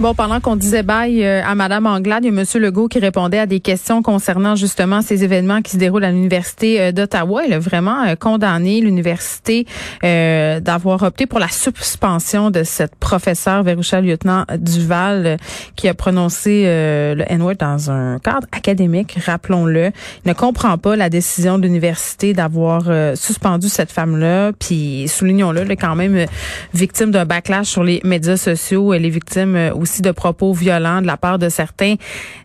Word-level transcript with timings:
Bon, 0.00 0.14
pendant 0.14 0.40
qu'on 0.40 0.56
disait 0.56 0.82
bye 0.82 1.22
euh, 1.22 1.42
à 1.44 1.54
Madame 1.54 1.86
Anglade, 1.86 2.24
il 2.24 2.28
y 2.28 2.30
a 2.30 2.32
Monsieur 2.32 2.58
Legault 2.58 2.88
qui 2.88 2.98
répondait 2.98 3.38
à 3.38 3.46
des 3.46 3.60
questions 3.60 4.02
concernant 4.02 4.56
justement 4.56 5.00
ces 5.00 5.22
événements 5.22 5.62
qui 5.62 5.72
se 5.72 5.76
déroulent 5.76 6.04
à 6.04 6.10
l'université 6.10 6.80
euh, 6.80 6.92
d'Ottawa. 6.92 7.44
Il 7.46 7.52
a 7.52 7.58
vraiment 7.58 8.02
euh, 8.02 8.16
condamné 8.16 8.80
l'université 8.80 9.66
d'avoir 10.02 11.02
opté 11.02 11.26
pour 11.26 11.38
la 11.38 11.48
suspension 11.48 12.50
de 12.50 12.64
cette 12.64 12.96
professeure 12.96 13.62
Véroucha 13.62 14.00
lieutenant 14.00 14.44
Duval 14.58 15.36
qui 15.76 15.88
a 15.88 15.94
prononcé 15.94 16.64
le 16.64 17.24
N-word 17.28 17.56
dans 17.58 17.90
un 17.90 18.18
cadre 18.18 18.46
académique, 18.52 19.16
rappelons-le. 19.24 19.92
Il 20.24 20.28
ne 20.28 20.32
comprend 20.32 20.78
pas 20.78 20.96
la 20.96 21.10
décision 21.10 21.58
de 21.58 21.64
l'université 21.64 22.32
d'avoir 22.32 22.84
suspendu 23.16 23.68
cette 23.68 23.92
femme-là. 23.92 24.52
Puis 24.58 25.06
soulignons-le, 25.08 25.60
elle 25.60 25.70
est 25.70 25.76
quand 25.76 25.96
même 25.96 26.26
victime 26.74 27.10
d'un 27.10 27.24
backlash 27.24 27.66
sur 27.66 27.84
les 27.84 28.00
médias 28.04 28.36
sociaux. 28.36 28.92
Elle 28.94 29.04
est 29.04 29.10
victime 29.10 29.70
aussi 29.82 30.02
de 30.02 30.10
propos 30.10 30.52
violents 30.52 31.02
de 31.02 31.06
la 31.06 31.16
part 31.16 31.38
de 31.38 31.48
certains 31.48 31.96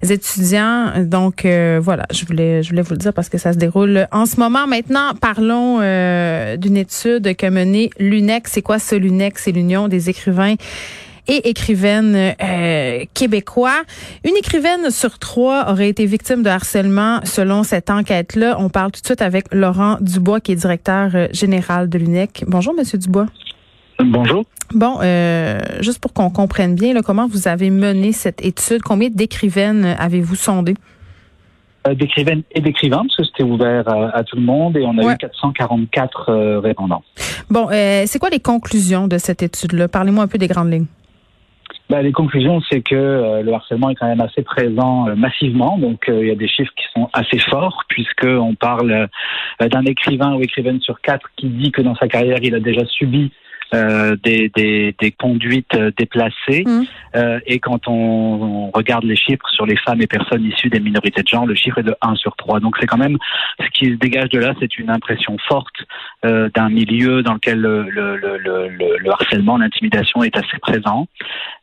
étudiants. 0.08 0.92
Donc 0.98 1.46
euh, 1.46 1.80
voilà, 1.82 2.06
je 2.12 2.26
voulais 2.26 2.64
je 2.64 2.70
voulais 2.70 2.82
vous 2.82 2.94
le 2.94 2.98
dire 2.98 3.14
parce 3.14 3.30
que 3.30 3.38
ça 3.38 3.54
se 3.54 3.58
déroule 3.58 4.08
en 4.12 4.26
ce 4.26 4.38
moment. 4.40 4.68
Maintenant, 4.68 5.14
parlons 5.20 5.80
euh, 5.82 6.58
d'une 6.58 6.78
étude 6.78 7.36
que 7.36 7.48
menée 7.48 7.90
l'UNEX. 8.00 8.52
C'est 8.52 8.62
quoi 8.62 8.80
ce 8.80 8.96
l'UNEX 8.96 9.44
C'est 9.44 9.52
l'Union 9.52 9.88
des 9.88 10.10
écrivains 10.10 10.56
et 11.30 11.50
écrivaines 11.50 12.36
euh, 12.42 13.04
québécois. 13.14 13.84
Une 14.24 14.36
écrivaine 14.38 14.90
sur 14.92 15.20
trois 15.20 15.70
aurait 15.70 15.90
été 15.90 16.06
victime 16.06 16.42
de 16.42 16.50
harcèlement 16.50 17.20
selon 17.26 17.64
cette 17.64 17.90
enquête-là. 17.90 18.56
On 18.60 18.70
parle 18.70 18.92
tout 18.92 19.02
de 19.02 19.06
suite 19.06 19.22
avec 19.22 19.54
Laurent 19.54 19.98
Dubois, 20.00 20.40
qui 20.40 20.54
est 20.54 20.56
directeur 20.56 21.12
général 21.34 21.90
de 21.90 21.98
l'UNEC. 21.98 22.46
Bonjour, 22.48 22.74
Monsieur 22.74 22.98
Dubois. 22.98 23.28
Bonjour. 24.00 24.46
Bon, 24.74 25.00
euh, 25.02 25.60
juste 25.80 26.00
pour 26.00 26.14
qu'on 26.14 26.30
comprenne 26.30 26.76
bien, 26.76 26.94
là, 26.94 27.02
comment 27.02 27.28
vous 27.28 27.48
avez 27.48 27.70
mené 27.70 28.12
cette 28.12 28.46
étude, 28.46 28.82
combien 28.84 29.10
d'écrivaines 29.10 29.96
avez-vous 29.98 30.36
sondé? 30.36 30.76
Euh, 31.88 31.96
d'écrivaines 31.96 32.44
et 32.54 32.62
d'écrivains, 32.62 33.04
parce 33.04 33.16
que 33.16 33.24
c'était 33.24 33.44
ouvert 33.44 33.88
à, 33.88 34.24
tout 34.24 34.36
le 34.36 34.44
monde 34.44 34.78
et 34.78 34.86
on 34.86 34.98
a 34.98 35.14
eu 35.14 35.18
444 35.18 36.30
euh, 36.30 36.60
répondants. 36.60 37.04
Bon, 37.50 37.70
c'est 37.72 38.20
quoi 38.20 38.30
les 38.30 38.40
conclusions 38.40 39.08
de 39.08 39.18
cette 39.18 39.42
étude-là? 39.42 39.88
Parlez-moi 39.88 40.26
un 40.26 40.28
peu 40.28 40.38
des 40.38 40.48
grandes 40.48 40.72
lignes. 40.72 40.88
Ben, 41.90 42.02
les 42.02 42.12
conclusions, 42.12 42.62
c'est 42.70 42.82
que 42.82 43.42
le 43.42 43.54
harcèlement 43.54 43.90
est 43.90 43.96
quand 43.96 44.08
même 44.08 44.20
assez 44.20 44.42
présent 44.42 45.06
massivement. 45.16 45.78
Donc, 45.78 46.04
il 46.10 46.28
y 46.28 46.32
a 46.32 46.36
des 46.36 46.50
chiffres 46.50 46.74
qui 46.76 46.84
sont 46.94 47.10
assez 47.14 47.40
forts, 47.40 47.86
puisqu'on 47.88 48.56
parle 48.56 49.08
d'un 49.62 49.86
écrivain 49.86 50.36
ou 50.36 50.42
écrivaine 50.42 50.82
sur 50.82 51.00
quatre 51.00 51.30
qui 51.38 51.48
dit 51.48 51.72
que 51.72 51.82
dans 51.82 51.96
sa 51.96 52.10
carrière, 52.10 52.40
il 52.44 52.54
a 52.56 52.60
déjà 52.60 52.86
subi 52.86 53.32
euh, 53.74 54.16
des, 54.24 54.50
des, 54.56 54.96
des, 54.98 55.12
conduites 55.12 55.76
euh, 55.76 55.92
déplacées. 55.98 56.64
Mmh. 56.66 56.84
Euh, 57.16 57.40
et 57.46 57.60
quand 57.60 57.88
on, 57.88 58.72
regarde 58.74 59.04
les 59.04 59.16
chiffres 59.16 59.48
sur 59.50 59.66
les 59.66 59.76
femmes 59.78 60.02
et 60.02 60.08
personnes 60.08 60.46
issues 60.46 60.70
des 60.70 60.80
minorités 60.80 61.22
de 61.22 61.28
genre, 61.28 61.46
le 61.46 61.56
chiffre 61.56 61.80
est 61.80 61.84
de 61.84 61.96
1 62.02 62.16
sur 62.16 62.36
3. 62.38 62.60
Donc 62.60 62.78
c'est 62.80 62.86
quand 62.86 62.98
même 62.98 63.18
ce 63.60 63.68
qui 63.72 63.92
se 63.92 63.96
dégage 63.96 64.30
de 64.30 64.40
là, 64.40 64.54
c'est 64.60 64.78
une 64.78 64.90
impression 64.90 65.36
forte 65.48 65.76
euh, 66.26 66.50
d'un 66.56 66.70
milieu 66.70 67.24
dans 67.24 67.34
lequel 67.34 67.60
le, 67.60 67.90
le, 67.90 68.16
le, 68.16 68.38
le 68.70 69.12
harcèlement, 69.12 69.58
l'intimidation 69.58 70.24
est 70.24 70.38
assez 70.38 70.60
présent. 70.60 71.08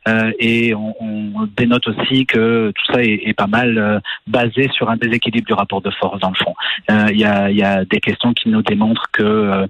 Euh, 0.07 0.31
et 0.39 0.75
on, 0.75 0.95
on, 0.99 1.49
dénote 1.57 1.87
aussi 1.87 2.25
que 2.27 2.71
tout 2.71 2.93
ça 2.93 3.01
est, 3.01 3.21
est 3.25 3.33
pas 3.33 3.47
mal 3.47 4.01
basé 4.27 4.69
sur 4.73 4.89
un 4.89 4.97
déséquilibre 4.97 5.47
du 5.47 5.53
rapport 5.53 5.81
de 5.81 5.89
force 5.89 6.19
dans 6.19 6.29
le 6.29 6.35
fond. 6.35 6.53
Il 6.89 7.19
y, 7.19 7.25
a, 7.25 7.49
y, 7.49 7.63
a, 7.63 7.83
des 7.85 7.99
questions 7.99 8.33
qui 8.33 8.49
nous 8.49 8.61
démontrent 8.61 9.09
que 9.11 9.67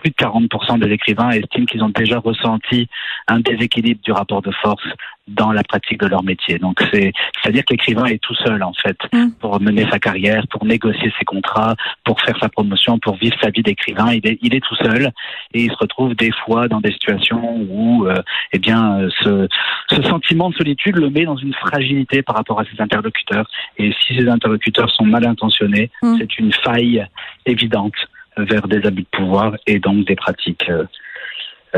plus 0.00 0.10
de 0.10 0.16
40% 0.16 0.78
des 0.78 0.92
écrivains 0.92 1.30
estiment 1.30 1.66
qu'ils 1.66 1.82
ont 1.82 1.90
déjà 1.90 2.18
ressenti 2.18 2.88
un 3.26 3.40
déséquilibre 3.40 4.00
du 4.02 4.12
rapport 4.12 4.42
de 4.42 4.52
force 4.62 4.84
dans 5.28 5.52
la 5.52 5.62
pratique 5.62 6.00
de 6.00 6.06
leur 6.06 6.22
métier. 6.22 6.58
Donc 6.58 6.82
c'est 6.90 7.12
c'est-à-dire 7.42 7.64
que 7.64 7.74
l'écrivain 7.74 8.06
est 8.06 8.18
tout 8.18 8.34
seul 8.34 8.62
en 8.62 8.72
fait 8.72 8.96
mm. 9.12 9.32
pour 9.40 9.60
mener 9.60 9.86
sa 9.90 9.98
carrière, 9.98 10.46
pour 10.48 10.64
négocier 10.64 11.12
ses 11.18 11.24
contrats, 11.24 11.76
pour 12.04 12.20
faire 12.22 12.36
sa 12.40 12.48
promotion, 12.48 12.98
pour 12.98 13.16
vivre 13.16 13.36
sa 13.42 13.50
vie 13.50 13.62
d'écrivain. 13.62 14.12
Il 14.12 14.26
est 14.26 14.38
il 14.42 14.54
est 14.54 14.64
tout 14.64 14.76
seul 14.76 15.12
et 15.52 15.64
il 15.64 15.70
se 15.70 15.76
retrouve 15.76 16.14
des 16.14 16.30
fois 16.44 16.68
dans 16.68 16.80
des 16.80 16.92
situations 16.92 17.56
où 17.68 18.06
euh, 18.06 18.22
eh 18.52 18.58
bien 18.58 19.08
ce 19.22 19.48
ce 19.90 20.02
sentiment 20.02 20.50
de 20.50 20.54
solitude 20.54 20.96
le 20.96 21.10
met 21.10 21.24
dans 21.24 21.36
une 21.36 21.54
fragilité 21.54 22.22
par 22.22 22.36
rapport 22.36 22.60
à 22.60 22.64
ses 22.64 22.80
interlocuteurs. 22.80 23.48
Et 23.76 23.92
si 24.06 24.16
ses 24.16 24.28
interlocuteurs 24.28 24.90
sont 24.90 25.04
mal 25.04 25.26
intentionnés, 25.26 25.90
mm. 26.02 26.16
c'est 26.18 26.38
une 26.38 26.52
faille 26.52 27.06
évidente 27.44 27.94
vers 28.38 28.66
des 28.68 28.84
abus 28.86 29.02
de 29.02 29.08
pouvoir 29.10 29.56
et 29.66 29.78
donc 29.78 30.06
des 30.06 30.16
pratiques 30.16 30.68
euh, 30.68 30.84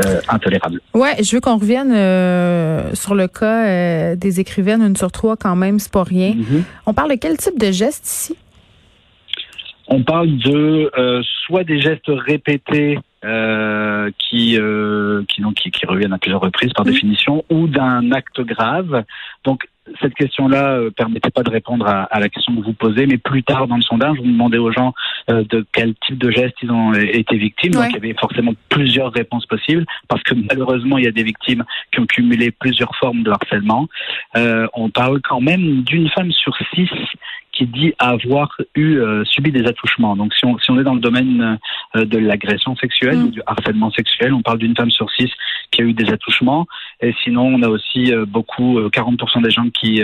euh, 0.05 0.21
intolérables. 0.29 0.79
Ouais, 0.93 1.21
je 1.21 1.35
veux 1.35 1.41
qu'on 1.41 1.57
revienne 1.57 1.91
euh, 1.93 2.93
sur 2.93 3.15
le 3.15 3.27
cas 3.27 4.15
des 4.15 4.39
écrivaines, 4.39 4.81
une 4.81 4.95
sur 4.95 5.11
trois 5.11 5.35
quand 5.35 5.55
même, 5.55 5.79
c'est 5.79 5.91
pas 5.91 6.03
rien. 6.03 6.31
Mm-hmm. 6.31 6.63
On 6.85 6.93
parle 6.93 7.11
de 7.11 7.15
quel 7.15 7.37
type 7.37 7.59
de 7.59 7.71
gestes 7.71 8.07
ici? 8.07 8.37
On 9.87 10.03
parle 10.03 10.37
de 10.37 10.89
soit 11.45 11.65
des 11.65 11.81
gestes 11.81 12.07
répétés 12.07 12.97
qui, 14.17 14.57
qui, 15.27 15.41
donc, 15.41 15.55
qui, 15.55 15.85
reviennent 15.85 16.13
à 16.13 16.17
plusieurs 16.17 16.41
reprises 16.41 16.73
par 16.73 16.85
mm-hmm. 16.85 16.91
définition, 16.91 17.45
ou 17.49 17.67
d'un 17.67 18.11
acte 18.11 18.41
grave. 18.41 19.03
Donc 19.43 19.67
cette 19.99 20.13
question-là 20.13 20.75
euh, 20.75 20.91
permettait 20.91 21.31
pas 21.31 21.43
de 21.43 21.49
répondre 21.49 21.87
à, 21.87 22.03
à, 22.03 22.19
la 22.19 22.29
question 22.29 22.55
que 22.55 22.61
vous 22.61 22.73
posez, 22.73 23.07
mais 23.07 23.17
plus 23.17 23.43
tard 23.43 23.67
dans 23.67 23.75
le 23.75 23.81
sondage, 23.81 24.17
vous 24.17 24.23
demandez 24.23 24.57
aux 24.57 24.71
gens 24.71 24.93
euh, 25.29 25.43
de 25.49 25.65
quel 25.71 25.95
type 25.95 26.17
de 26.17 26.29
geste 26.29 26.55
ils 26.61 26.71
ont 26.71 26.93
été 26.93 27.37
victimes. 27.37 27.71
Donc 27.73 27.85
il 27.89 27.93
y 27.93 27.97
avait 27.97 28.15
forcément 28.19 28.53
plusieurs 28.69 29.11
réponses 29.11 29.45
possibles, 29.45 29.85
parce 30.07 30.21
que 30.23 30.35
malheureusement 30.35 30.97
il 30.97 31.05
y 31.05 31.07
a 31.07 31.11
des 31.11 31.23
victimes 31.23 31.63
qui 31.91 31.99
ont 31.99 32.05
cumulé 32.05 32.51
plusieurs 32.51 32.95
formes 32.97 33.23
de 33.23 33.31
harcèlement. 33.31 33.87
Euh, 34.35 34.67
on 34.73 34.89
parle 34.89 35.19
quand 35.21 35.41
même 35.41 35.81
d'une 35.81 36.09
femme 36.09 36.31
sur 36.31 36.55
six 36.73 36.89
qui 37.61 37.67
dit 37.67 37.93
avoir 37.99 38.49
eu 38.73 38.97
euh, 38.97 39.23
subi 39.25 39.51
des 39.51 39.67
attouchements. 39.67 40.15
Donc 40.15 40.33
si 40.33 40.45
on, 40.45 40.57
si 40.57 40.71
on 40.71 40.79
est 40.79 40.83
dans 40.83 40.95
le 40.95 40.99
domaine 40.99 41.59
euh, 41.95 42.05
de 42.05 42.17
l'agression 42.17 42.75
sexuelle 42.75 43.17
mm. 43.17 43.23
ou 43.25 43.27
du 43.29 43.41
harcèlement 43.45 43.91
sexuel, 43.91 44.33
on 44.33 44.41
parle 44.41 44.57
d'une 44.57 44.75
femme 44.75 44.89
sur 44.89 45.07
six 45.11 45.29
qui 45.69 45.81
a 45.81 45.85
eu 45.85 45.93
des 45.93 46.11
attouchements. 46.11 46.65
Et 47.01 47.13
sinon, 47.23 47.45
on 47.45 47.61
a 47.61 47.69
aussi 47.69 48.13
euh, 48.13 48.25
beaucoup, 48.25 48.79
40% 48.79 49.43
des 49.43 49.51
gens 49.51 49.69
qui 49.69 50.01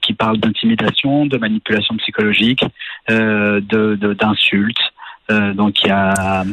qui 0.00 0.12
parlent 0.14 0.38
d'intimidation, 0.38 1.26
de 1.26 1.36
manipulation 1.38 1.96
psychologique, 1.98 2.64
de 3.08 4.14
d'insultes. 4.14 4.84
donc 5.54 5.82
il 5.82 5.88
y 5.88 5.90
a 5.90 6.44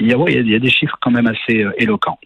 il 0.00 0.06
y 0.06 0.12
a, 0.12 0.16
il 0.28 0.50
y 0.50 0.54
a 0.54 0.58
des 0.58 0.70
chiffres 0.70 0.96
quand 1.00 1.10
même 1.10 1.26
assez 1.26 1.64
éloquents. 1.78 2.18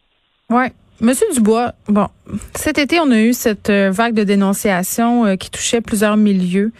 Ouais. 0.50 0.72
Monsieur 1.00 1.28
Dubois, 1.32 1.74
bon, 1.86 2.08
cet 2.56 2.76
été, 2.76 2.98
on 2.98 3.12
a 3.12 3.20
eu 3.20 3.32
cette 3.32 3.70
euh, 3.70 3.88
vague 3.92 4.14
de 4.14 4.24
dénonciation 4.24 5.26
euh, 5.26 5.36
qui 5.36 5.48
touchait 5.48 5.80
plusieurs 5.80 6.16
milieux. 6.16 6.72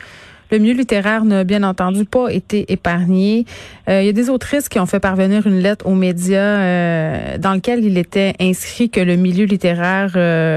Le 0.51 0.59
milieu 0.59 0.75
littéraire 0.75 1.25
n'a 1.25 1.45
bien 1.45 1.63
entendu 1.63 2.05
pas 2.05 2.33
été 2.33 2.73
épargné. 2.73 3.45
Euh, 3.89 4.03
il 4.03 4.07
y 4.07 4.09
a 4.09 4.13
des 4.13 4.29
autrices 4.29 4.69
qui 4.69 4.81
ont 4.81 4.87
fait 4.87 4.99
parvenir 4.99 5.47
une 5.47 5.61
lettre 5.61 5.87
aux 5.87 5.95
médias 5.95 7.37
dans 7.39 7.55
lequel 7.55 7.85
il 7.85 7.97
était 7.97 8.35
inscrit 8.41 8.91
que 8.91 9.01
le 9.01 9.15
milieu 9.15 9.45
littéraire 9.45 10.17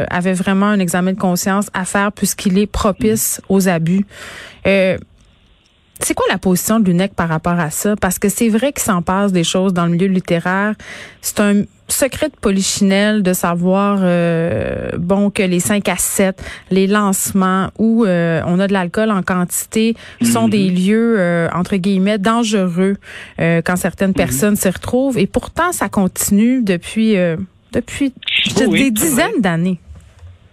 avait 0.10 0.34
vraiment 0.34 0.68
un 0.68 0.80
examen 0.80 1.12
de 1.12 1.20
conscience 1.20 1.68
à 1.74 1.84
faire 1.84 2.14
puisqu'il 2.14 2.58
est 2.58 2.68
propice 2.68 3.42
aux 3.50 3.68
abus. 3.68 4.06
C'est 6.04 6.16
quoi 6.16 6.26
la 6.30 6.38
position 6.38 6.80
de 6.80 6.86
l'UNEC 6.86 7.14
par 7.14 7.30
rapport 7.30 7.60
à 7.60 7.70
ça? 7.70 7.96
Parce 7.96 8.18
que 8.18 8.28
c'est 8.28 8.50
vrai 8.50 8.74
qu'il 8.74 8.84
s'en 8.84 9.02
passe 9.02 9.32
des 9.32 9.44
choses 9.44 9.74
dans 9.74 9.86
le 9.86 9.92
milieu 9.92 10.08
littéraire. 10.08 10.74
C'est 11.22 11.40
un 11.40 11.64
secret 11.92 12.30
de 12.30 12.36
polichinelle 12.36 13.22
de 13.22 13.34
savoir 13.34 14.00
euh, 14.02 14.92
bon 14.98 15.30
que 15.30 15.44
les 15.44 15.60
5 15.60 15.88
à 15.90 15.98
7, 15.98 16.42
les 16.72 16.88
lancements 16.88 17.70
où 17.78 18.06
euh, 18.06 18.42
on 18.48 18.60
a 18.60 18.68
de 18.68 18.74
l'alcool 18.74 19.12
en 19.12 19.22
quantité 19.22 19.96
sont 20.24 20.48
des 20.48 20.70
mhm. 20.70 20.76
lieux 20.76 21.16
euh, 21.20 21.50
entre 21.54 21.76
guillemets 21.76 22.18
dangereux 22.18 22.96
quand 23.38 23.76
certaines 23.76 24.12
mhm. 24.12 24.16
personnes 24.16 24.56
s'y 24.56 24.70
retrouvent 24.70 25.18
et 25.18 25.28
pourtant 25.28 25.72
ça 25.72 25.90
continue 25.90 26.62
depuis 26.62 27.16
depuis 27.74 28.14
des 28.56 28.92
dizaines 28.92 29.42
d'années. 29.42 29.80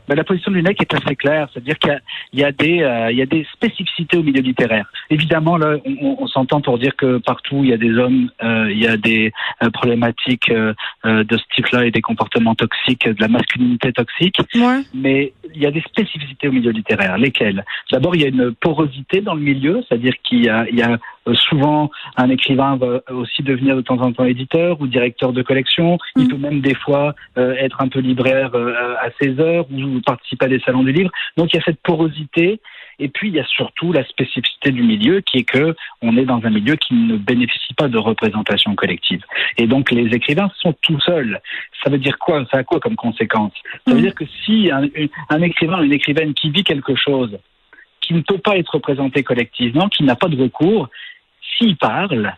Ben, 0.08 0.14
la 0.14 0.24
position 0.24 0.50
de 0.50 0.56
l'UNEC 0.56 0.80
est 0.80 0.94
assez 0.94 1.16
claire, 1.16 1.48
c'est-à-dire 1.52 1.78
qu'il 1.78 2.00
y, 2.32 2.42
a 2.42 2.50
des 2.50 2.82
euh, 2.82 3.12
y 3.12 3.20
a 3.20 3.26
des 3.26 3.46
spécificités 3.52 4.16
au 4.16 4.22
milieu 4.22 4.40
littéraire. 4.40 4.90
Évidemment, 5.10 5.58
là, 5.58 5.76
on, 5.84 6.16
on 6.18 6.26
s'entend 6.26 6.62
pour 6.62 6.78
dire 6.78 6.96
que 6.96 7.18
partout 7.18 7.60
il 7.62 7.70
y 7.70 7.72
a 7.74 7.76
des 7.76 7.92
hommes, 7.96 8.30
euh, 8.42 8.70
il 8.70 8.78
y 8.78 8.86
a 8.86 8.96
des 8.96 9.32
euh, 9.62 9.70
problématiques 9.70 10.50
de 10.50 11.36
ce 11.36 11.44
type-là 11.54 11.84
et 11.84 11.90
des 11.90 12.00
comportements 12.00 12.54
toxiques, 12.54 13.06
de 13.06 13.20
la 13.20 13.28
masculinité 13.28 13.92
toxique. 13.92 14.38
Ouais. 14.54 14.80
Mais 14.94 15.32
il 15.54 15.62
y 15.62 15.66
a 15.66 15.70
des 15.70 15.82
spécificités 15.82 16.48
au 16.48 16.52
milieu 16.52 16.70
littéraire. 16.70 17.18
Lesquelles? 17.18 17.64
D'abord, 17.92 18.14
il 18.16 18.22
y 18.22 18.24
a 18.24 18.28
une 18.28 18.52
porosité 18.52 19.20
dans 19.20 19.34
le 19.34 19.40
milieu, 19.40 19.82
c'est-à-dire 19.86 20.14
qu'il 20.24 20.44
y 20.44 20.48
a, 20.48 20.66
il 20.70 20.76
y 20.76 20.82
a 20.82 20.98
souvent 21.34 21.90
un 22.16 22.30
écrivain 22.30 22.76
va 22.76 23.02
aussi 23.10 23.42
devenir 23.42 23.76
de 23.76 23.82
temps 23.82 24.00
en 24.00 24.12
temps 24.12 24.24
éditeur 24.24 24.80
ou 24.80 24.86
directeur 24.86 25.32
de 25.32 25.42
collection. 25.42 25.98
Il 26.16 26.24
mm. 26.24 26.28
peut 26.28 26.36
même 26.36 26.60
des 26.60 26.74
fois 26.74 27.14
être 27.36 27.82
un 27.82 27.88
peu 27.88 28.00
libraire 28.00 28.50
à 28.54 29.08
ses 29.20 29.38
heures 29.40 29.66
ou 29.70 29.97
participer 30.00 30.46
à 30.46 30.48
des 30.48 30.60
salons 30.60 30.82
du 30.82 30.92
livre. 30.92 31.10
Donc 31.36 31.52
il 31.52 31.56
y 31.56 31.60
a 31.60 31.64
cette 31.64 31.80
porosité. 31.82 32.60
Et 33.00 33.08
puis 33.08 33.28
il 33.28 33.34
y 33.34 33.40
a 33.40 33.44
surtout 33.44 33.92
la 33.92 34.04
spécificité 34.04 34.72
du 34.72 34.82
milieu 34.82 35.20
qui 35.20 35.38
est 35.38 35.44
que 35.44 35.76
on 36.02 36.16
est 36.16 36.24
dans 36.24 36.44
un 36.44 36.50
milieu 36.50 36.74
qui 36.74 36.94
ne 36.94 37.16
bénéficie 37.16 37.74
pas 37.74 37.86
de 37.86 37.98
représentation 37.98 38.74
collective. 38.74 39.22
Et 39.56 39.66
donc 39.66 39.90
les 39.92 40.06
écrivains 40.14 40.50
sont 40.60 40.74
tout 40.82 40.98
seuls. 41.00 41.40
Ça 41.84 41.90
veut 41.90 41.98
dire 41.98 42.18
quoi? 42.18 42.44
Ça 42.50 42.58
a 42.58 42.64
quoi 42.64 42.80
comme 42.80 42.96
conséquence? 42.96 43.52
Ça 43.86 43.92
veut 43.92 43.98
mmh. 43.98 44.02
dire 44.02 44.14
que 44.14 44.24
si 44.44 44.70
un, 44.72 44.82
un 45.30 45.42
écrivain, 45.42 45.82
une 45.82 45.92
écrivaine 45.92 46.34
qui 46.34 46.50
vit 46.50 46.64
quelque 46.64 46.96
chose, 46.96 47.38
qui 48.00 48.14
ne 48.14 48.20
peut 48.20 48.38
pas 48.38 48.56
être 48.56 48.74
représenté 48.74 49.22
collectivement, 49.22 49.88
qui 49.88 50.02
n'a 50.02 50.16
pas 50.16 50.28
de 50.28 50.42
recours, 50.42 50.88
s'il 51.56 51.76
parle, 51.76 52.34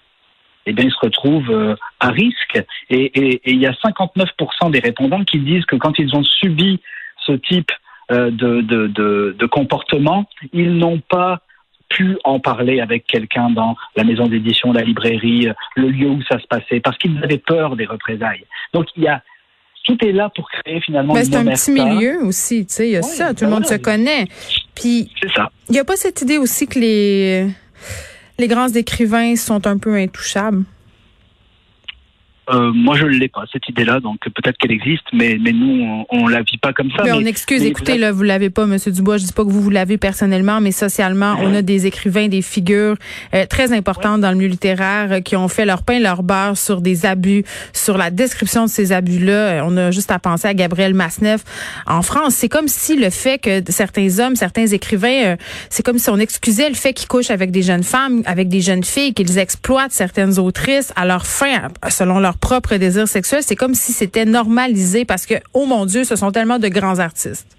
eh 0.66 0.72
bien, 0.72 0.84
il 0.84 0.90
se 0.90 0.98
retrouve 1.00 1.50
euh, 1.50 1.74
à 2.00 2.10
risque. 2.10 2.62
Et, 2.90 3.04
et, 3.04 3.34
et, 3.44 3.52
il 3.52 3.60
y 3.60 3.66
a 3.66 3.72
59% 3.72 4.70
des 4.70 4.80
répondants 4.80 5.24
qui 5.24 5.38
disent 5.38 5.64
que 5.64 5.76
quand 5.76 5.98
ils 5.98 6.14
ont 6.14 6.22
subi 6.22 6.80
ce 7.30 7.36
type 7.36 7.70
euh, 8.10 8.30
de, 8.30 8.60
de, 8.60 8.86
de, 8.88 9.36
de 9.38 9.46
comportement, 9.46 10.28
ils 10.52 10.76
n'ont 10.76 11.00
pas 11.00 11.40
pu 11.88 12.16
en 12.24 12.38
parler 12.38 12.80
avec 12.80 13.06
quelqu'un 13.06 13.50
dans 13.50 13.76
la 13.96 14.04
maison 14.04 14.26
d'édition, 14.26 14.72
la 14.72 14.82
librairie, 14.82 15.48
euh, 15.48 15.54
le 15.76 15.88
lieu 15.88 16.08
où 16.08 16.22
ça 16.22 16.38
se 16.38 16.46
passait, 16.46 16.80
parce 16.80 16.96
qu'ils 16.98 17.16
avaient 17.22 17.38
peur 17.38 17.76
des 17.76 17.86
représailles. 17.86 18.44
Donc 18.72 18.86
il 18.96 19.04
y 19.04 19.08
a 19.08 19.22
tout 19.84 19.96
est 20.04 20.12
là 20.12 20.30
pour 20.34 20.48
créer 20.50 20.80
finalement. 20.80 21.14
Mais 21.14 21.24
c'est 21.24 21.36
un 21.36 21.44
petit 21.44 21.72
milieu 21.72 22.22
aussi, 22.24 22.66
tu 22.66 22.74
sais, 22.74 22.88
il 22.88 22.92
y 22.92 22.96
a 22.96 23.02
ça, 23.02 23.34
tout 23.34 23.44
le 23.44 23.50
monde 23.50 23.66
se 23.66 23.74
connaît. 23.76 24.26
Puis 24.74 25.10
il 25.68 25.72
n'y 25.72 25.78
a 25.78 25.84
pas 25.84 25.96
cette 25.96 26.20
idée 26.22 26.38
aussi 26.38 26.66
que 26.66 26.78
les 26.78 27.46
les 28.38 28.48
grands 28.48 28.68
écrivains 28.68 29.36
sont 29.36 29.66
un 29.66 29.78
peu 29.78 29.94
intouchables? 29.94 30.64
Euh, 32.52 32.72
moi, 32.74 32.96
je 32.96 33.04
ne 33.04 33.10
l'ai 33.10 33.28
pas, 33.28 33.44
cette 33.52 33.68
idée-là, 33.68 34.00
donc 34.00 34.18
peut-être 34.20 34.56
qu'elle 34.58 34.72
existe, 34.72 35.04
mais, 35.12 35.38
mais 35.40 35.52
nous, 35.52 36.04
on 36.08 36.26
ne 36.26 36.32
la 36.32 36.42
vit 36.42 36.58
pas 36.58 36.72
comme 36.72 36.90
ça. 36.96 37.04
Mais, 37.04 37.12
on 37.12 37.20
excuse, 37.20 37.62
écoutez, 37.62 37.96
là, 37.96 38.10
vous 38.10 38.22
l'avez 38.22 38.50
pas, 38.50 38.66
Monsieur 38.66 38.90
Dubois, 38.90 39.18
je 39.18 39.26
dis 39.26 39.32
pas 39.32 39.44
que 39.44 39.50
vous, 39.50 39.60
vous 39.60 39.70
l'avez 39.70 39.98
personnellement, 39.98 40.60
mais 40.60 40.72
socialement, 40.72 41.36
on 41.40 41.54
a 41.54 41.62
des 41.62 41.86
écrivains, 41.86 42.28
des 42.28 42.42
figures 42.42 42.96
euh, 43.34 43.46
très 43.46 43.72
importantes 43.72 44.20
dans 44.20 44.30
le 44.30 44.36
milieu 44.36 44.48
littéraire 44.48 45.12
euh, 45.12 45.20
qui 45.20 45.36
ont 45.36 45.48
fait 45.48 45.64
leur 45.64 45.82
pain, 45.82 46.00
leur 46.00 46.22
beurre 46.22 46.56
sur 46.56 46.80
des 46.80 47.06
abus, 47.06 47.44
sur 47.72 47.96
la 47.96 48.10
description 48.10 48.64
de 48.64 48.70
ces 48.70 48.92
abus-là. 48.92 49.64
On 49.64 49.76
a 49.76 49.90
juste 49.90 50.10
à 50.10 50.18
penser 50.18 50.48
à 50.48 50.54
Gabriel 50.54 50.94
Masneff 50.94 51.44
en 51.86 52.02
France. 52.02 52.34
C'est 52.34 52.48
comme 52.48 52.68
si 52.68 52.96
le 52.96 53.10
fait 53.10 53.38
que 53.38 53.62
certains 53.68 54.18
hommes, 54.18 54.34
certains 54.34 54.66
écrivains, 54.66 55.36
c'est 55.68 55.84
comme 55.84 55.98
si 55.98 56.10
on 56.10 56.18
excusait 56.18 56.68
le 56.68 56.74
fait 56.74 56.94
qu'ils 56.94 57.08
couchent 57.08 57.30
avec 57.30 57.50
des 57.50 57.62
jeunes 57.62 57.84
femmes, 57.84 58.22
avec 58.26 58.48
des 58.48 58.60
jeunes 58.60 58.84
filles, 58.84 59.14
qu'ils 59.14 59.38
exploitent 59.38 59.92
certaines 59.92 60.38
autrices 60.38 60.92
à 60.96 61.06
leur 61.06 61.26
fin, 61.26 61.68
selon 61.88 62.18
leur 62.18 62.39
propre 62.40 62.76
désir 62.76 63.06
sexuel, 63.06 63.42
c'est 63.42 63.56
comme 63.56 63.74
si 63.74 63.92
c'était 63.92 64.24
normalisé 64.24 65.04
parce 65.04 65.26
que, 65.26 65.34
oh 65.54 65.66
mon 65.66 65.86
Dieu, 65.86 66.04
ce 66.04 66.16
sont 66.16 66.32
tellement 66.32 66.58
de 66.58 66.68
grands 66.68 66.98
artistes. 66.98 67.56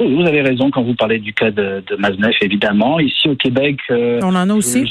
Vous 0.00 0.24
avez 0.24 0.42
raison 0.42 0.70
quand 0.70 0.82
vous 0.82 0.94
parlez 0.94 1.18
du 1.18 1.32
cas 1.32 1.50
de, 1.50 1.82
de 1.86 2.44
évidemment. 2.44 3.00
Ici 3.00 3.28
au 3.28 3.34
Québec, 3.34 3.78
euh, 3.90 4.20
on 4.22 4.34
en 4.36 4.48
a 4.48 4.54
aussi. 4.54 4.84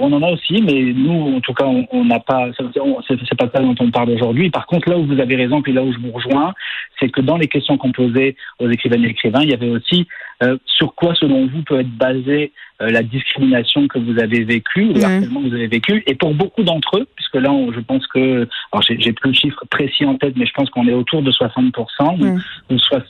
On 0.00 0.12
en 0.12 0.22
a 0.22 0.30
aussi, 0.30 0.62
mais 0.62 0.92
nous, 0.94 1.36
en 1.36 1.40
tout 1.40 1.52
cas, 1.52 1.66
on 1.66 2.04
n'a 2.04 2.20
pas. 2.20 2.48
C'est 2.56 3.36
pas 3.36 3.50
ça 3.54 3.60
dont 3.60 3.74
on 3.80 3.90
parle 3.90 4.10
aujourd'hui. 4.10 4.50
Par 4.50 4.66
contre, 4.66 4.88
là 4.88 4.98
où 4.98 5.06
vous 5.06 5.20
avez 5.20 5.36
raison, 5.36 5.62
puis 5.62 5.72
là 5.72 5.82
où 5.82 5.92
je 5.92 5.98
vous 5.98 6.10
rejoins, 6.10 6.54
c'est 6.98 7.10
que 7.10 7.20
dans 7.20 7.36
les 7.36 7.48
questions 7.48 7.78
qu'on 7.78 7.92
posait 7.92 8.36
aux 8.58 8.68
écrivaines 8.70 9.04
et 9.04 9.08
écrivains, 9.08 9.42
il 9.42 9.50
y 9.50 9.54
avait 9.54 9.68
aussi 9.68 10.06
euh, 10.42 10.56
sur 10.64 10.94
quoi, 10.94 11.14
selon 11.14 11.46
vous, 11.46 11.62
peut 11.62 11.80
être 11.80 11.90
basée 11.90 12.52
euh, 12.80 12.90
la 12.90 13.02
discrimination 13.02 13.88
que 13.88 13.98
vous 13.98 14.18
avez 14.18 14.42
vécue, 14.44 14.92
le 14.94 15.04
harcèlement 15.04 15.42
que 15.42 15.48
vous 15.48 15.54
avez 15.54 15.66
vécu. 15.66 16.02
Et 16.06 16.14
pour 16.14 16.34
beaucoup 16.34 16.62
d'entre 16.62 16.98
eux, 16.98 17.06
puisque 17.14 17.34
là, 17.34 17.50
je 17.74 17.80
pense 17.80 18.06
que, 18.06 18.48
alors 18.72 18.82
j'ai 18.82 19.12
plus 19.12 19.28
le 19.28 19.34
chiffre 19.34 19.62
précis 19.70 20.06
en 20.06 20.16
tête, 20.16 20.34
mais 20.36 20.46
je 20.46 20.52
pense 20.52 20.70
qu'on 20.70 20.88
est 20.88 20.94
autour 20.94 21.22
de 21.22 21.30
60%, 21.30 21.70
ou, 21.70 21.74
soit, 21.74 22.38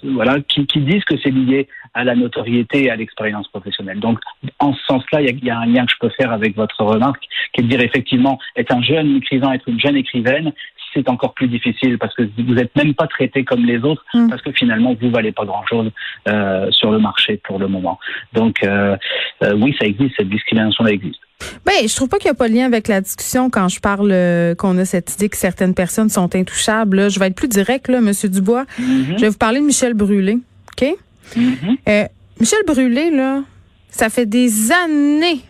voilà, 0.04 0.40
qui, 0.40 0.66
qui 0.66 0.80
disent 0.80 1.04
que 1.04 1.16
c'est 1.22 1.30
lié 1.30 1.68
à 1.94 2.04
la 2.04 2.14
notoriété 2.14 2.84
et 2.84 2.90
à 2.90 2.96
l'expérience 2.96 3.48
professionnelle. 3.48 4.00
Donc, 4.00 4.18
en 4.58 4.72
ce 4.72 4.84
sens-là, 4.84 5.22
il 5.22 5.38
y, 5.42 5.46
y, 5.46 5.50
a 5.50 5.58
un 5.58 5.66
lien 5.66 5.84
que 5.86 5.92
je 5.92 5.98
peux 6.00 6.10
faire 6.10 6.32
avec 6.32 6.56
votre 6.56 6.82
remarque, 6.84 7.24
qui 7.52 7.60
est 7.60 7.64
de 7.64 7.68
dire 7.68 7.80
effectivement, 7.80 8.38
être 8.56 8.72
un 8.72 8.82
jeune 8.82 9.16
écrivain, 9.16 9.52
être 9.52 9.68
une 9.68 9.80
jeune 9.80 9.96
écrivaine, 9.96 10.52
c'est 10.94 11.08
encore 11.08 11.34
plus 11.34 11.48
difficile 11.48 11.98
parce 11.98 12.14
que 12.14 12.22
vous 12.38 12.54
n'êtes 12.54 12.74
même 12.76 12.94
pas 12.94 13.06
traité 13.06 13.44
comme 13.44 13.64
les 13.64 13.78
autres 13.78 14.04
mm. 14.14 14.28
parce 14.28 14.42
que 14.42 14.52
finalement 14.52 14.94
vous 15.00 15.10
valez 15.10 15.32
pas 15.32 15.44
grand 15.44 15.64
chose 15.66 15.90
euh, 16.28 16.70
sur 16.70 16.90
le 16.90 16.98
marché 16.98 17.40
pour 17.44 17.58
le 17.58 17.68
moment. 17.68 17.98
Donc 18.32 18.62
euh, 18.62 18.96
euh, 19.42 19.54
oui, 19.56 19.74
ça 19.80 19.86
existe, 19.86 20.16
cette 20.16 20.28
discrimination-là 20.28 20.90
existe. 20.90 21.20
Ben, 21.64 21.88
je 21.88 21.94
trouve 21.94 22.08
pas 22.08 22.19
qu'il 22.19 22.28
y 22.28 22.31
a 22.31 22.34
pas 22.34 22.48
de 22.48 22.54
lien 22.54 22.66
avec 22.66 22.88
la 22.88 23.00
discussion 23.00 23.50
quand 23.50 23.69
je 23.69 23.81
parle 23.81 24.10
euh, 24.12 24.54
qu'on 24.54 24.76
a 24.78 24.84
cette 24.84 25.14
idée 25.14 25.28
que 25.28 25.37
certaines 25.37 25.75
personnes 25.75 26.08
sont 26.08 26.34
intouchables. 26.34 26.96
Là. 26.96 27.08
Je 27.08 27.19
vais 27.19 27.28
être 27.28 27.34
plus 27.34 27.48
direct, 27.48 27.88
là, 27.88 28.00
Monsieur 28.00 28.28
Dubois. 28.28 28.64
Mm-hmm. 28.78 29.16
Je 29.16 29.20
vais 29.20 29.28
vous 29.28 29.38
parler 29.38 29.60
de 29.60 29.66
Michel 29.66 29.94
Brûlé, 29.94 30.38
ok? 30.72 30.94
Mm-hmm. 31.37 31.76
euh, 31.88 32.04
Michel 32.40 32.60
Brûlé, 32.66 33.10
là, 33.10 33.42
ça 33.90 34.08
fait 34.08 34.26
des 34.26 34.72
années 34.72 35.40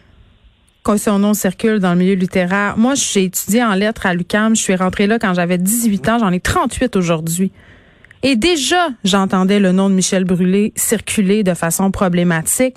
quand 0.82 0.98
son 0.98 1.18
nom 1.18 1.34
circule 1.34 1.78
dans 1.78 1.92
le 1.92 1.98
milieu 1.98 2.14
littéraire. 2.14 2.76
Moi, 2.78 2.94
j'ai 2.94 3.24
étudié 3.24 3.62
en 3.62 3.74
lettres 3.74 4.06
à 4.06 4.14
l'UQAM. 4.14 4.56
Je 4.56 4.62
suis 4.62 4.74
rentrée 4.74 5.06
là 5.06 5.18
quand 5.18 5.34
j'avais 5.34 5.58
18 5.58 6.08
ans. 6.08 6.18
J'en 6.18 6.32
ai 6.32 6.40
38 6.40 6.96
aujourd'hui. 6.96 7.52
Et 8.22 8.36
déjà, 8.36 8.88
j'entendais 9.04 9.60
le 9.60 9.72
nom 9.72 9.88
de 9.88 9.94
Michel 9.94 10.24
Brûlé 10.24 10.72
circuler 10.76 11.42
de 11.42 11.54
façon 11.54 11.90
problématique. 11.90 12.76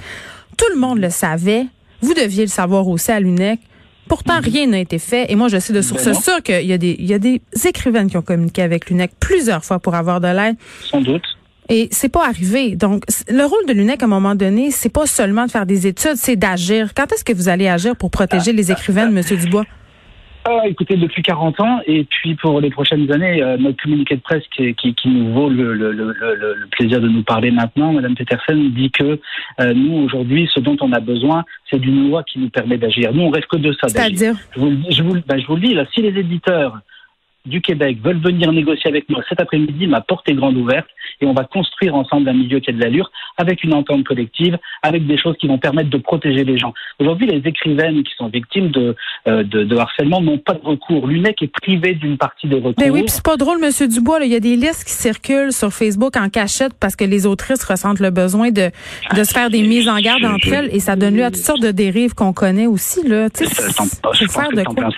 Tout 0.57 0.65
le 0.73 0.79
monde 0.79 0.99
le 0.99 1.09
savait. 1.09 1.65
Vous 2.03 2.13
deviez 2.13 2.43
le 2.43 2.49
savoir 2.49 2.87
aussi 2.87 3.11
à 3.11 3.19
l'UNEC. 3.19 3.59
Pourtant, 4.07 4.37
mhm. 4.37 4.43
rien 4.43 4.67
n'a 4.67 4.79
été 4.79 4.99
fait. 4.99 5.31
Et 5.31 5.35
moi, 5.35 5.47
je 5.47 5.57
sais 5.57 5.73
de 5.73 5.81
source 5.81 6.05
ben 6.05 6.13
sûre 6.13 6.43
qu'il 6.43 6.65
y 6.65 6.73
a 6.73 6.77
des, 6.77 6.95
il 6.99 7.05
y 7.05 7.13
a 7.13 7.19
des 7.19 7.41
écrivaines 7.65 8.09
qui 8.09 8.17
ont 8.17 8.21
communiqué 8.21 8.61
avec 8.61 8.89
l'UNEC 8.89 9.11
plusieurs 9.19 9.63
fois 9.63 9.79
pour 9.79 9.95
avoir 9.95 10.19
de 10.19 10.27
l'aide. 10.27 10.57
Sans 10.81 11.01
doute. 11.01 11.23
Et 11.69 11.87
c'est 11.91 12.09
pas 12.09 12.27
arrivé. 12.27 12.75
Donc, 12.75 13.05
le 13.29 13.45
rôle 13.45 13.65
de 13.65 13.73
l'UNEC 13.73 14.01
à 14.03 14.05
un 14.05 14.09
moment 14.09 14.35
donné, 14.35 14.71
c'est 14.71 14.89
pas 14.89 15.07
seulement 15.07 15.45
de 15.45 15.51
faire 15.51 15.65
des 15.65 15.87
études, 15.87 16.17
c'est 16.17 16.35
d'agir. 16.35 16.93
Quand 16.93 17.11
est-ce 17.13 17.23
que 17.23 17.31
vous 17.31 17.47
allez 17.47 17.69
agir 17.69 17.95
pour 17.95 18.11
protéger 18.11 18.51
les 18.51 18.71
écrivains, 18.71 19.09
Monsieur 19.09 19.37
Dubois? 19.37 19.63
Ah, 20.45 20.63
écoutez, 20.65 20.97
depuis 20.97 21.21
40 21.21 21.59
ans, 21.61 21.79
et 21.87 22.03
puis 22.03 22.35
pour 22.35 22.59
les 22.59 22.69
prochaines 22.69 23.09
années, 23.11 23.41
euh, 23.41 23.55
notre 23.57 23.81
communiqué 23.81 24.15
de 24.15 24.21
presse 24.21 24.43
qui, 24.53 24.75
qui, 24.75 24.93
qui 24.93 25.07
nous 25.07 25.33
vaut 25.33 25.49
le, 25.49 25.73
le, 25.73 25.93
le, 25.93 26.13
le, 26.13 26.67
plaisir 26.71 26.99
de 26.99 27.07
nous 27.07 27.23
parler 27.23 27.49
maintenant, 27.49 27.93
Madame 27.93 28.13
Petersen 28.13 28.71
dit 28.71 28.91
que 28.91 29.19
euh, 29.61 29.73
nous, 29.73 30.03
aujourd'hui, 30.03 30.49
ce 30.53 30.59
dont 30.59 30.75
on 30.81 30.91
a 30.91 30.99
besoin, 30.99 31.45
c'est 31.69 31.79
d'une 31.79 32.09
loi 32.09 32.23
qui 32.23 32.39
nous 32.39 32.49
permet 32.49 32.77
d'agir. 32.77 33.13
Nous, 33.13 33.23
on 33.23 33.29
rêve 33.29 33.45
que 33.49 33.55
de 33.55 33.71
ça. 33.73 33.87
C'est-à-dire 33.87 34.35
je 34.53 34.59
vous, 34.59 34.71
je, 34.89 35.01
vous, 35.03 35.15
ben, 35.25 35.39
je 35.39 35.47
vous 35.47 35.55
le 35.55 35.61
dis, 35.61 35.73
là, 35.73 35.85
si 35.93 36.01
les 36.01 36.19
éditeurs 36.19 36.79
du 37.45 37.61
Québec 37.61 37.97
veulent 38.01 38.21
venir 38.21 38.51
négocier 38.51 38.89
avec 38.89 39.09
moi 39.09 39.21
cet 39.27 39.41
après-midi, 39.41 39.87
ma 39.87 40.01
porte 40.01 40.27
est 40.29 40.33
grande 40.33 40.55
ouverte 40.55 40.87
et 41.19 41.25
on 41.25 41.33
va 41.33 41.43
construire 41.43 41.95
ensemble 41.95 42.29
un 42.29 42.33
milieu 42.33 42.59
qui 42.59 42.69
a 42.69 42.73
de 42.73 42.79
l'allure 42.79 43.11
avec 43.37 43.63
une 43.63 43.73
entente 43.73 44.05
collective, 44.05 44.57
avec 44.81 45.05
des 45.05 45.17
choses 45.17 45.35
qui 45.37 45.47
vont 45.47 45.57
permettre 45.57 45.89
de 45.89 45.97
protéger 45.97 46.43
les 46.43 46.57
gens. 46.57 46.73
Aujourd'hui, 46.99 47.27
les 47.27 47.41
écrivaines 47.45 48.03
qui 48.03 48.13
sont 48.17 48.29
victimes 48.29 48.69
de, 48.69 48.95
euh, 49.27 49.43
de, 49.43 49.63
de, 49.63 49.75
harcèlement 49.75 50.21
n'ont 50.21 50.37
pas 50.37 50.53
de 50.53 50.61
recours. 50.63 51.07
L'UNEC 51.07 51.41
est 51.41 51.51
privé 51.51 51.95
d'une 51.95 52.17
partie 52.17 52.47
des 52.47 52.55
recours. 52.55 52.75
Mais 52.79 52.89
oui, 52.89 53.03
c'est 53.07 53.23
pas 53.23 53.37
drôle, 53.37 53.59
Monsieur 53.59 53.87
Dubois. 53.87 54.19
Il 54.23 54.31
y 54.31 54.35
a 54.35 54.39
des 54.39 54.55
listes 54.55 54.85
qui 54.85 54.93
circulent 54.93 55.51
sur 55.51 55.73
Facebook 55.73 56.15
en 56.15 56.29
cachette 56.29 56.73
parce 56.79 56.95
que 56.95 57.03
les 57.03 57.25
autrices 57.25 57.63
ressentent 57.65 57.99
le 57.99 58.09
besoin 58.09 58.51
de, 58.51 58.69
de 59.15 59.23
se 59.23 59.33
faire 59.33 59.49
des 59.49 59.63
mises 59.63 59.89
en 59.89 59.99
garde 59.99 60.23
entre 60.23 60.51
elles 60.51 60.73
et 60.73 60.79
ça 60.79 60.95
donne 60.95 61.15
lieu 61.15 61.25
à 61.25 61.31
toutes 61.31 61.43
sortes 61.43 61.61
de 61.61 61.71
dérives 61.71 62.13
qu'on 62.13 62.33
connaît 62.33 62.67
aussi. 62.67 63.05
Là. 63.07 63.27
C'est 63.33 63.45
faire 63.47 64.49
de 64.49 64.63
quoi? 64.63 64.89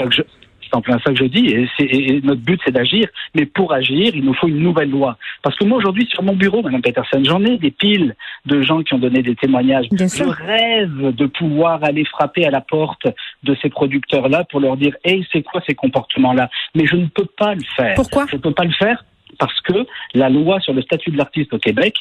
C'est 0.66 0.76
en 0.76 0.82
plein 0.82 1.00
ça 1.00 1.12
que 1.12 1.18
je 1.18 1.26
dis. 1.26 1.68
Et, 1.80 2.22
notre 2.22 2.42
but, 2.42 2.60
c'est 2.66 2.72
d'agir. 2.72 3.08
Mais 3.36 3.46
pour 3.46 3.74
agir, 3.74 4.16
il 4.16 4.24
nous 4.24 4.34
faut 4.34 4.48
une 4.48 4.60
nouvelle 4.60 4.90
loi. 4.90 5.18
Parce 5.44 5.56
que 5.58 5.66
moi, 5.66 5.78
aujourd'hui, 5.78 6.08
sur 6.10 6.24
mon 6.24 6.36
bureau, 6.36 6.62
Mme 6.62 6.82
Peterson, 6.82 7.22
j'en 7.24 7.44
ai 7.44 7.58
des 7.58 7.72
piles 7.72 8.16
de 8.46 8.62
gens 8.62 8.82
qui 8.82 8.94
ont 8.94 9.00
donné 9.00 9.22
des 9.22 9.36
témoignages. 9.36 9.88
je 9.92 10.24
rêve 10.24 11.16
de 11.16 11.26
pouvoir 11.26 11.84
aller 11.84 12.06
frapper 12.06 12.46
à 12.46 12.52
la 12.52 12.62
porte 12.62 13.08
de 13.44 13.56
ces 13.62 13.70
producteurs-là 13.70 14.44
pour 14.50 14.60
leur 14.60 14.78
dire, 14.78 14.96
hey, 15.04 15.26
c'est 15.32 15.44
quoi 15.44 15.62
ces 15.68 15.76
comportements-là? 15.76 16.50
Mais 16.74 16.86
je 16.86 16.96
ne 16.96 17.08
peux 17.08 17.28
pas 17.38 17.54
le 17.54 17.64
faire. 17.76 17.96
Pourquoi? 17.96 18.26
Je 18.30 18.36
ne 18.36 18.42
peux 18.42 18.54
pas 18.54 18.66
le 18.66 18.74
faire 18.74 19.04
parce 19.38 19.60
que 19.62 19.86
la 20.14 20.30
loi 20.30 20.60
sur 20.60 20.74
le 20.74 20.82
statut 20.82 21.12
de 21.12 21.18
l'artiste 21.18 21.54
au 21.54 21.60
Québec 21.60 21.96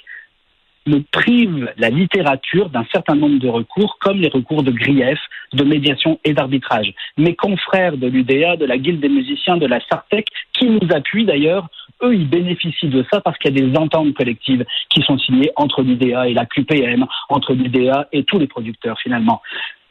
ne 0.86 0.98
prive 0.98 1.72
la 1.76 1.88
littérature 1.88 2.68
d'un 2.70 2.84
certain 2.92 3.14
nombre 3.14 3.38
de 3.38 3.48
recours, 3.48 3.98
comme 4.00 4.18
les 4.18 4.28
recours 4.28 4.62
de 4.62 4.70
grief, 4.70 5.18
de 5.52 5.64
médiation 5.64 6.18
et 6.24 6.34
d'arbitrage. 6.34 6.92
Mes 7.16 7.34
confrères 7.34 7.96
de 7.96 8.06
l'UDA, 8.06 8.56
de 8.56 8.66
la 8.66 8.78
Guilde 8.78 9.00
des 9.00 9.08
musiciens, 9.08 9.56
de 9.56 9.66
la 9.66 9.80
Sartec, 9.88 10.26
qui 10.52 10.66
nous 10.66 10.86
appuient 10.90 11.24
d'ailleurs, 11.24 11.68
eux, 12.02 12.14
ils 12.14 12.28
bénéficient 12.28 12.88
de 12.88 13.04
ça 13.10 13.20
parce 13.20 13.38
qu'il 13.38 13.56
y 13.56 13.62
a 13.62 13.66
des 13.66 13.76
ententes 13.78 14.14
collectives 14.14 14.64
qui 14.90 15.00
sont 15.02 15.18
signées 15.18 15.50
entre 15.56 15.82
l'UDA 15.82 16.28
et 16.28 16.34
la 16.34 16.44
QPM, 16.46 17.06
entre 17.28 17.54
l'UDA 17.54 18.08
et 18.12 18.24
tous 18.24 18.38
les 18.38 18.46
producteurs 18.46 18.98
finalement. 19.00 19.40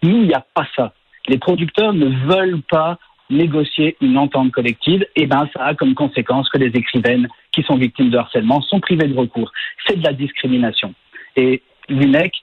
Nous, 0.03 0.17
il 0.17 0.27
n'y 0.27 0.33
a 0.33 0.45
pas 0.53 0.67
ça. 0.75 0.93
Les 1.27 1.37
producteurs 1.37 1.93
ne 1.93 2.07
veulent 2.27 2.61
pas 2.69 2.99
négocier 3.33 3.97
une 4.01 4.17
entente 4.17 4.51
collective, 4.51 5.05
et 5.15 5.25
ben 5.25 5.49
ça 5.53 5.65
a 5.65 5.75
comme 5.75 5.93
conséquence 5.95 6.49
que 6.49 6.57
les 6.57 6.67
écrivaines 6.67 7.27
qui 7.51 7.63
sont 7.63 7.75
victimes 7.75 8.09
de 8.09 8.17
harcèlement 8.17 8.61
sont 8.61 8.79
privées 8.79 9.07
de 9.07 9.17
recours. 9.17 9.51
C'est 9.85 9.99
de 9.99 10.03
la 10.03 10.13
discrimination. 10.13 10.93
Et 11.35 11.61
l'UNEC 11.89 12.33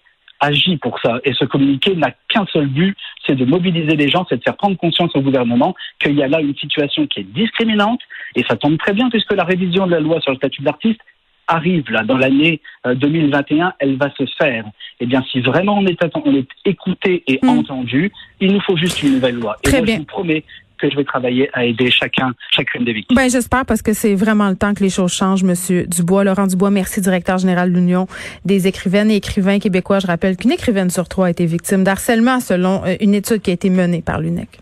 agit 0.40 0.78
pour 0.78 0.98
ça. 1.00 1.20
Et 1.24 1.34
ce 1.34 1.44
communiqué 1.44 1.94
n'a 1.94 2.12
qu'un 2.28 2.46
seul 2.46 2.66
but, 2.66 2.96
c'est 3.26 3.34
de 3.34 3.44
mobiliser 3.44 3.94
les 3.94 4.08
gens, 4.08 4.26
c'est 4.28 4.38
de 4.38 4.42
faire 4.42 4.56
prendre 4.56 4.76
conscience 4.76 5.14
au 5.14 5.20
gouvernement 5.20 5.74
qu'il 6.02 6.14
y 6.16 6.22
a 6.22 6.28
là 6.28 6.40
une 6.40 6.56
situation 6.56 7.06
qui 7.06 7.20
est 7.20 7.32
discriminante, 7.32 8.00
et 8.34 8.42
ça 8.48 8.56
tombe 8.56 8.78
très 8.78 8.94
bien 8.94 9.10
puisque 9.10 9.32
la 9.32 9.44
révision 9.44 9.86
de 9.86 9.92
la 9.92 10.00
loi 10.00 10.20
sur 10.20 10.32
le 10.32 10.38
statut 10.38 10.62
d'artiste 10.62 11.00
arrive 11.46 11.90
là 11.90 12.04
dans 12.04 12.16
l'année 12.16 12.60
2021, 12.84 13.66
euh, 13.66 13.70
elle 13.80 13.96
va 13.96 14.10
se 14.16 14.24
faire. 14.38 14.64
Eh 15.00 15.06
bien, 15.06 15.22
si 15.30 15.40
vraiment 15.40 15.78
on 15.78 15.86
est, 15.86 15.98
on 16.24 16.34
est 16.34 16.48
écouté 16.64 17.24
et 17.26 17.40
hmm. 17.42 17.48
entendu, 17.48 18.12
il 18.40 18.52
nous 18.52 18.60
faut 18.60 18.76
juste 18.76 19.02
une 19.02 19.14
nouvelle 19.14 19.34
loi. 19.34 19.56
Très 19.62 19.78
et 19.78 19.80
moi, 19.80 19.84
bien. 19.84 19.94
je 19.94 20.00
vous 20.00 20.06
promets 20.06 20.44
je 20.88 20.96
vais 20.96 21.04
travailler 21.04 21.50
à 21.52 21.64
aider 21.64 21.90
chacun, 21.90 22.32
chacune 22.50 22.84
des 22.84 22.92
victimes. 22.92 23.16
Ben, 23.16 23.28
j'espère 23.28 23.66
parce 23.66 23.82
que 23.82 23.92
c'est 23.92 24.14
vraiment 24.14 24.48
le 24.48 24.56
temps 24.56 24.74
que 24.74 24.82
les 24.82 24.90
choses 24.90 25.12
changent, 25.12 25.44
Monsieur 25.44 25.86
Dubois. 25.86 26.24
Laurent 26.24 26.46
Dubois, 26.46 26.70
merci, 26.70 27.00
directeur 27.00 27.38
général 27.38 27.70
de 27.72 27.76
l'Union 27.76 28.06
des 28.44 28.66
écrivaines 28.66 29.10
et 29.10 29.16
écrivains 29.16 29.58
québécois. 29.58 29.98
Je 29.98 30.06
rappelle 30.06 30.36
qu'une 30.36 30.52
écrivaine 30.52 30.90
sur 30.90 31.08
trois 31.08 31.26
a 31.26 31.30
été 31.30 31.46
victime 31.46 31.84
d'harcèlement 31.84 32.40
selon 32.40 32.82
euh, 32.84 32.96
une 33.00 33.14
étude 33.14 33.42
qui 33.42 33.50
a 33.50 33.54
été 33.54 33.70
menée 33.70 34.02
par 34.02 34.20
l'UNEC. 34.20 34.60